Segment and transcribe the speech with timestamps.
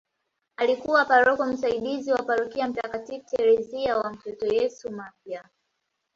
[0.57, 5.49] Alikuwa paroko msaidizi wa parokia ya mtakatifu Theresia wa mtoto Yesu Mafia